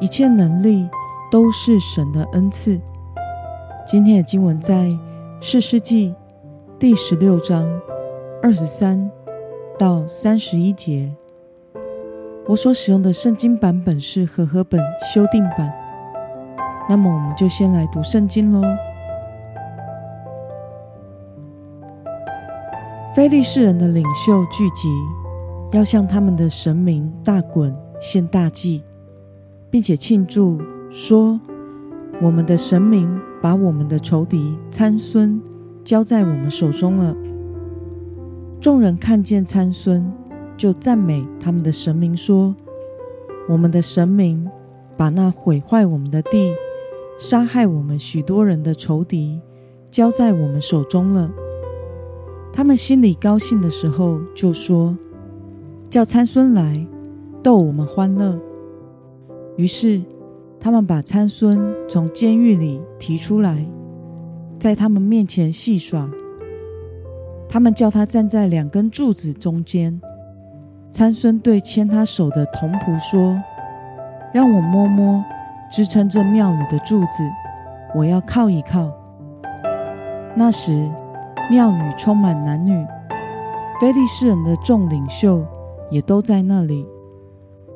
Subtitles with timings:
[0.00, 0.88] 一切能力
[1.30, 2.80] 都是神的恩赐。
[3.86, 4.90] 今天的经文在
[5.40, 6.14] 四世纪
[6.78, 7.68] 第十六章
[8.42, 9.10] 二十三
[9.78, 11.14] 到三十一节。
[12.46, 14.80] 我所使用的圣经版本是和合本
[15.12, 15.72] 修订版。
[16.88, 18.60] 那么，我们就先来读圣经喽。
[23.14, 24.88] 非利士人的领袖聚集，
[25.72, 28.82] 要向他们的神明大滚献大祭。
[29.74, 31.40] 并且庆祝说
[32.22, 35.42] ：“我们的神明把我们的仇敌参孙
[35.82, 37.16] 交在我们手中了。”
[38.62, 40.08] 众人看见参孙，
[40.56, 42.54] 就赞美他们的神明说
[43.50, 44.48] ：“我们的神明
[44.96, 46.54] 把那毁坏我们的地、
[47.18, 49.40] 杀害我们许多人的仇敌
[49.90, 51.32] 交在我们手中了。”
[52.54, 54.96] 他们心里高兴的时候，就说
[55.90, 56.86] ：“叫参孙来
[57.42, 58.38] 逗我们欢乐。”
[59.56, 60.02] 于是，
[60.58, 63.64] 他们把参孙从监狱里提出来，
[64.58, 66.10] 在他们面前戏耍。
[67.48, 70.00] 他们叫他站在两根柱子中间。
[70.90, 73.40] 参孙对牵他手的童仆说
[74.34, 75.24] ：“让我摸摸
[75.70, 77.22] 支撑着庙宇的柱子，
[77.94, 78.92] 我要靠一靠。”
[80.34, 80.90] 那时，
[81.48, 82.84] 庙宇充满男女，
[83.80, 85.44] 非利士人的众领袖
[85.90, 86.84] 也都在那里。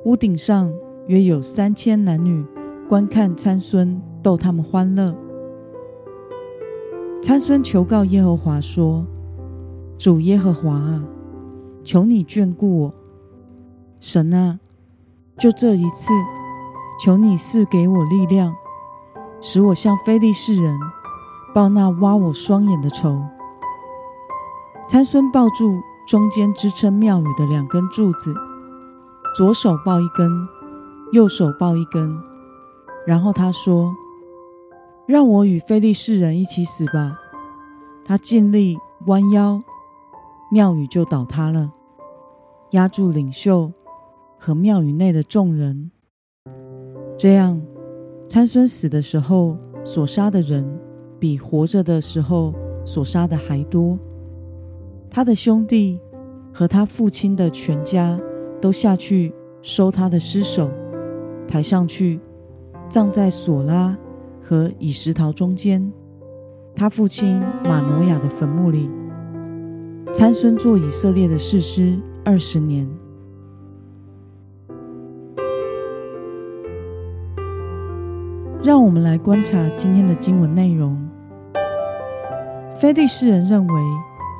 [0.04, 0.72] 屋顶上。
[1.08, 2.44] 约有三千男女
[2.86, 5.16] 观看参孙逗他们欢乐。
[7.22, 9.06] 参孙求告耶和华说
[9.98, 11.02] ：“主耶和华啊，
[11.82, 12.94] 求你眷顾我。
[13.98, 14.60] 神啊，
[15.38, 16.12] 就这一次，
[17.02, 18.54] 求你赐给我力量，
[19.40, 20.78] 使我向非利士人
[21.54, 23.18] 报那挖我双眼的仇。”
[24.86, 28.34] 参孙抱住中间支撑庙宇的两根柱子，
[29.34, 30.28] 左手抱一根。
[31.12, 32.14] 右手抱一根，
[33.06, 33.94] 然后他说
[35.08, 37.18] ：“让我与非利士人一起死吧。”
[38.04, 38.76] 他尽力
[39.06, 39.62] 弯腰，
[40.50, 41.72] 庙宇就倒塌了，
[42.72, 43.72] 压住领袖
[44.38, 45.90] 和庙宇内的众人。
[47.16, 47.60] 这样，
[48.28, 50.78] 参孙死的时候所杀的人，
[51.18, 52.54] 比活着的时候
[52.84, 53.98] 所杀的还多。
[55.10, 55.98] 他的兄弟
[56.52, 58.20] 和他父亲的全家
[58.60, 60.70] 都下去收他的尸首。
[61.48, 62.20] 抬上去，
[62.90, 63.96] 葬在索拉
[64.42, 65.90] 和以石陶中间，
[66.76, 68.90] 他父亲马挪亚的坟墓里。
[70.12, 72.88] 参孙做以色列的士师二十年。
[78.62, 80.98] 让我们来观察今天的经文内容。
[82.74, 83.82] 非利士人认为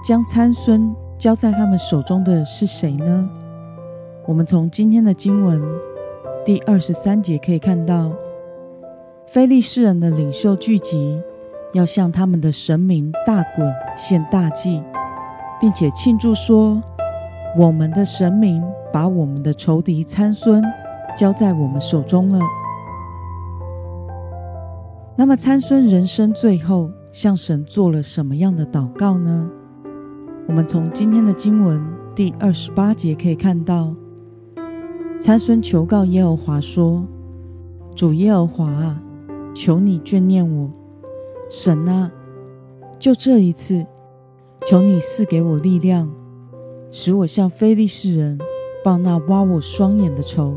[0.05, 3.31] 将参孙交在他们手中的是谁呢？
[4.27, 5.63] 我们从今天的经文。
[6.49, 8.11] 第二十三节可以看到，
[9.27, 11.23] 非利士人的领袖聚集，
[11.75, 14.83] 要向他们的神明大滚献大祭，
[15.61, 16.83] 并且庆祝说
[17.55, 20.65] ：“我们的神明把我们的仇敌参孙
[21.15, 22.41] 交在我们手中了。”
[25.19, 29.51] 那么，参孙人生最后向神做了什么样的祷告呢？
[30.47, 33.95] 我们从今天的经文第二十八节可以看到。
[35.21, 37.05] 参孙求告耶和华说
[37.95, 39.03] ：“主耶和华啊，
[39.53, 40.71] 求你眷念我，
[41.51, 42.13] 神啊，
[43.01, 43.85] 就这一次，
[44.65, 46.09] 求你赐给我力量，
[46.93, 48.39] 使我向非利士人
[48.85, 50.55] 报那挖我双眼的仇。”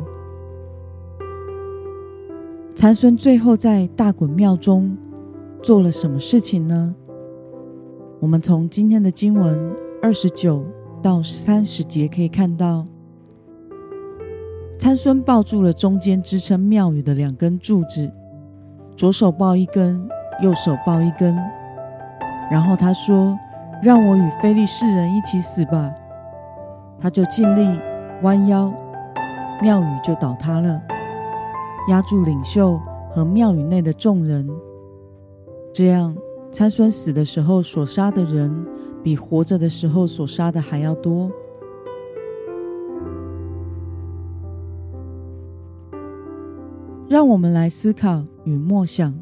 [2.75, 4.95] 参孙最后在大滚庙中
[5.63, 6.93] 做了什么事情呢？
[8.19, 10.63] 我们从今天的经文二十九
[11.01, 12.85] 到三十节可以看到。
[14.81, 18.11] 参孙抱住了中间支撑庙宇的两根柱子，
[18.97, 20.09] 左手抱一根，
[20.41, 21.37] 右手抱一根。
[22.49, 23.37] 然后他说
[23.83, 25.93] ：“让我与非利士人一起死吧。”
[26.99, 27.79] 他就尽力
[28.23, 28.73] 弯腰，
[29.61, 30.81] 庙宇就倒塌了，
[31.87, 32.81] 压住领袖
[33.11, 34.49] 和庙宇内的众人。
[35.71, 36.17] 这样，
[36.51, 38.65] 参孙死的时候所杀的人，
[39.03, 41.29] 比活着的时候所杀的还要多。
[47.11, 49.13] 让我们来思考与默想：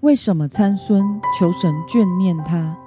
[0.00, 2.78] 为什么参孙求神眷念他，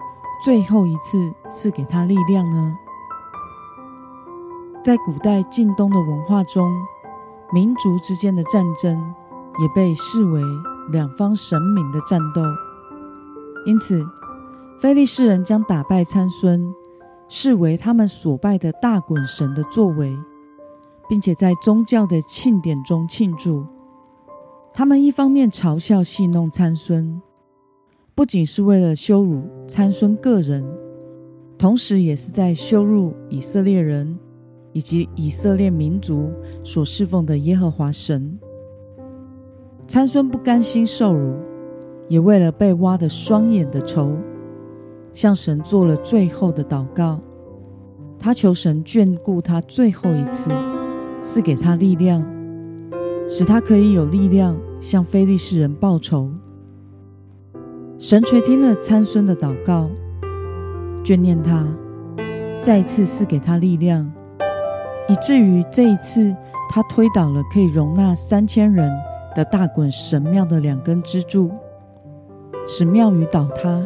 [0.43, 2.75] 最后一次赐给他力量呢？
[4.83, 6.73] 在古代近东的文化中，
[7.53, 9.13] 民族之间的战争
[9.59, 10.41] 也被视为
[10.89, 12.41] 两方神明的战斗，
[13.67, 14.03] 因此，
[14.79, 16.73] 菲利士人将打败参孙
[17.29, 20.17] 视为他们所拜的大滚神的作为，
[21.07, 23.63] 并且在宗教的庆典中庆祝。
[24.77, 27.21] 他们一方面嘲笑戏弄参孙，
[28.13, 30.65] 不仅是为了羞辱参孙个人，
[31.57, 34.19] 同时也是在羞辱以色列人
[34.73, 36.29] 以及以色列民族
[36.61, 38.37] 所侍奉的耶和华神。
[39.87, 41.35] 参孙不甘心受辱，
[42.09, 44.11] 也为了被挖的双眼的仇，
[45.13, 47.21] 向神做了最后的祷告。
[48.19, 50.51] 他求神眷顾他最后一次，
[51.21, 52.29] 赐给他力量。
[53.27, 56.31] 使他可以有力量向非利士人报仇。
[57.97, 59.89] 神垂听了参孙的祷告，
[61.03, 61.65] 眷念他，
[62.61, 64.11] 再一次赐给他力量，
[65.07, 66.35] 以至于这一次
[66.69, 68.91] 他推倒了可以容纳三千人
[69.33, 71.51] 的大滚神庙的两根支柱，
[72.67, 73.81] 使庙宇倒塌。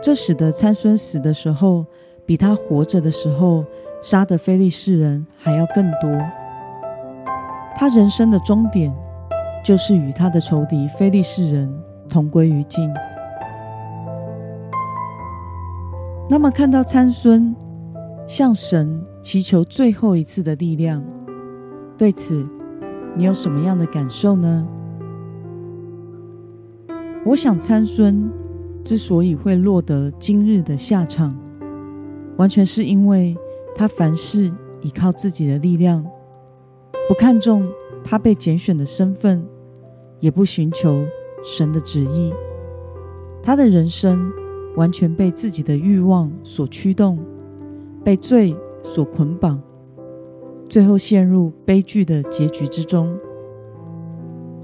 [0.00, 1.84] 这使得参孙死的时候，
[2.24, 3.64] 比他活着的时候
[4.00, 6.10] 杀的非利士人还要更多。
[7.74, 8.94] 他人生的终点，
[9.64, 11.72] 就是与他的仇敌非利士人
[12.08, 12.92] 同归于尽。
[16.28, 17.54] 那么，看到参孙
[18.26, 21.04] 向神祈求最后一次的力量，
[21.98, 22.46] 对此
[23.14, 24.66] 你有什么样的感受呢？
[27.24, 28.30] 我想，参孙
[28.82, 31.36] 之所以会落得今日的下场，
[32.36, 33.36] 完全是因为
[33.76, 34.50] 他凡事
[34.80, 36.04] 依靠自己的力量。
[37.08, 37.68] 不看重
[38.02, 39.44] 他被拣选的身份，
[40.22, 41.04] 也不寻求
[41.44, 42.32] 神的旨意。
[43.42, 44.32] 他的人生
[44.76, 47.18] 完全被自己的欲望所驱动，
[48.04, 49.60] 被罪所捆绑，
[50.68, 53.18] 最后陷入悲剧的结局之中。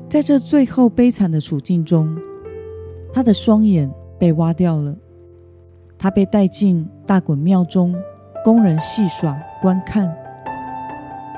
[0.09, 2.17] 在这最后悲惨的处境中，
[3.13, 4.97] 他的双眼被挖掉了，
[5.99, 7.95] 他被带进大滚庙中，
[8.45, 10.17] 供人戏耍观看。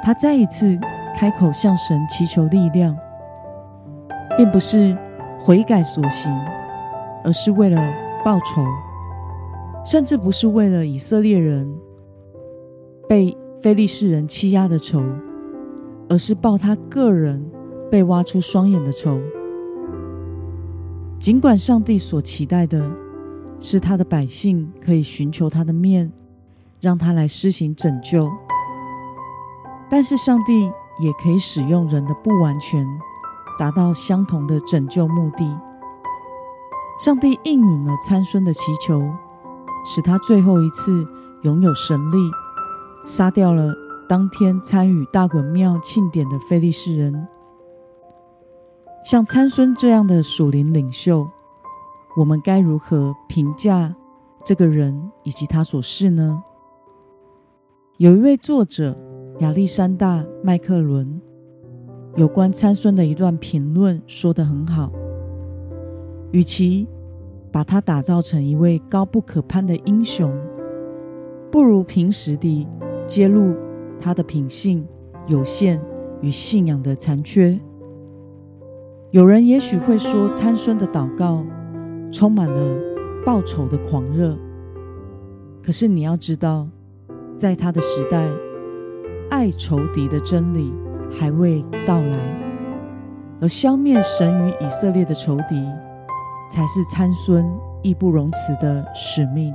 [0.02, 0.78] 他再一次
[1.16, 2.94] 开口向神祈求力量，
[4.36, 4.96] 并不是
[5.38, 6.32] 悔改所行，
[7.24, 7.78] 而是为了
[8.24, 8.64] 报仇，
[9.84, 11.72] 甚至不是为了以色列人
[13.08, 15.02] 被非利士人欺压的仇，
[16.08, 17.44] 而是报他个人
[17.90, 19.20] 被挖出双眼的仇。
[21.18, 22.90] 尽管上帝所期待的
[23.60, 26.10] 是他的百姓可以寻求他的面，
[26.80, 28.30] 让他来施行拯救。
[29.90, 30.66] 但是，上帝
[31.02, 32.86] 也可以使用人的不完全，
[33.60, 35.60] 达到相同的拯救目的。
[36.98, 39.02] 上帝应允了参孙的祈求，
[39.84, 41.04] 使他最后一次
[41.42, 42.16] 拥有神力，
[43.04, 43.74] 杀掉了
[44.08, 47.28] 当天参与大滚庙庆典的非利士人。
[49.04, 51.28] 像参孙这样的属灵领袖，
[52.16, 53.94] 我们该如何评价
[54.42, 56.42] 这个人以及他所事呢？
[57.98, 58.96] 有一位作者。
[59.40, 61.18] 亚历山大·麦克伦
[62.16, 64.90] 有关参孙的一段评论说得很好：，
[66.32, 66.88] 与其
[67.52, 70.32] 把他打造成一位高不可攀的英雄，
[71.50, 72.66] 不如平时地
[73.06, 73.54] 揭露
[74.00, 74.86] 他的品性
[75.26, 75.80] 有限
[76.20, 77.58] 与信仰的残缺。
[79.12, 81.44] 有人也许会说，参孙的祷告
[82.12, 82.78] 充满了
[83.24, 84.36] 报仇的狂热。
[85.62, 86.68] 可是你要知道，
[87.38, 88.28] 在他的时代。
[89.30, 90.72] 爱仇敌的真理
[91.18, 92.18] 还未到来，
[93.40, 95.64] 而消灭神与以色列的仇敌，
[96.50, 97.44] 才是参孙
[97.82, 99.54] 义不容辞的使命。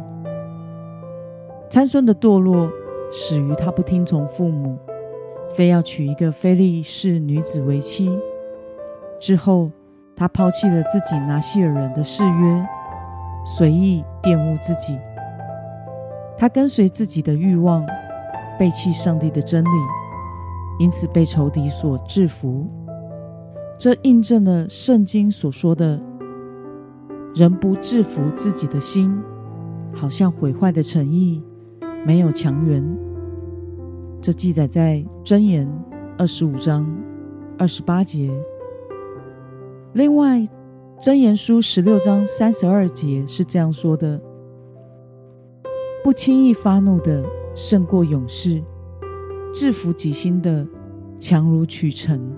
[1.70, 2.70] 参孙的堕落
[3.12, 4.78] 始于他不听从父母，
[5.56, 8.20] 非要娶一个非利士女子为妻。
[9.20, 9.70] 之后，
[10.16, 12.66] 他抛弃了自己拿西尔人的誓约，
[13.46, 14.98] 随意玷污自己。
[16.38, 17.86] 他跟随自己的欲望。
[18.58, 19.70] 背弃上帝的真理，
[20.79, 22.67] 因此被仇敌所制服。
[23.77, 26.00] 这印证了圣经所说的
[27.36, 29.13] ：“人不制服自己的心，
[29.94, 31.44] 好像毁坏的诚意
[32.05, 32.84] 没有强援。”
[34.22, 35.70] 这记载在箴言
[36.17, 36.88] 二十五章
[37.58, 38.32] 二十八节。
[39.94, 40.46] 另外，
[41.00, 44.22] 箴言书十六章三十二节是这样说的
[46.03, 47.24] ：“不轻易发怒的。”
[47.58, 48.62] 胜过勇士，
[49.56, 50.68] 制服己心的
[51.18, 52.30] 强如取成。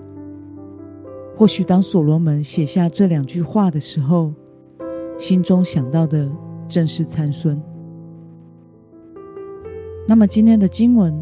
[1.36, 4.32] 或许当所罗门写下这两句话的时候，
[5.18, 6.30] 心中想到的
[6.68, 7.60] 正是参孙。
[10.06, 11.12] 那么今天的经文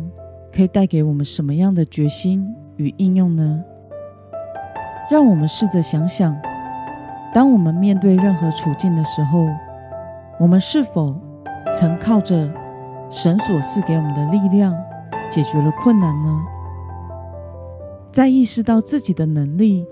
[0.53, 3.65] 可以带给我们什么样的决心与应用呢？
[5.11, 6.37] 让我们试着想想，
[7.33, 9.47] 当我们面对任何处境的时候，
[10.39, 11.19] 我们是否
[11.75, 12.53] 曾靠着
[13.11, 14.77] 神所赐给我们的力量
[15.37, 16.43] 解决了困难呢？
[18.11, 19.85] 在意识到自己的能力。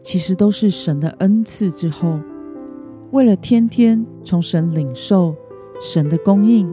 [0.00, 2.18] 其实都是神的恩赐之后，
[3.12, 5.34] 为了天天从神领受
[5.80, 6.72] 神的供应，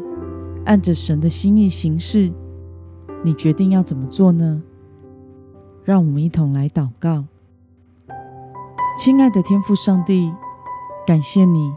[0.65, 2.31] 按着神的心意行事，
[3.23, 4.63] 你决定要怎么做呢？
[5.83, 7.25] 让我们一同来祷告。
[8.97, 10.33] 亲爱的天父上帝，
[11.05, 11.71] 感谢你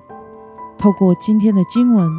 [0.79, 2.11] 透过今天的经文，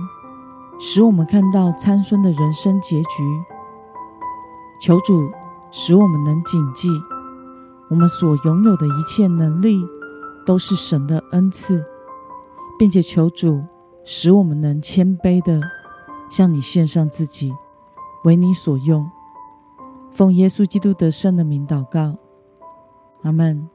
[0.80, 3.53] 使我们看到参孙的人生结局。
[4.84, 5.32] 求主
[5.72, 6.90] 使我们能谨记。
[7.90, 9.82] 我们所拥有的一切能力，
[10.46, 11.82] 都是神的恩赐，
[12.78, 13.64] 并且求主
[14.04, 15.62] 使我们能谦卑的
[16.30, 17.54] 向你献上自己，
[18.26, 19.10] 为你所用。
[20.12, 22.18] 奉耶稣基督得胜的名祷告，
[23.22, 23.70] 阿门。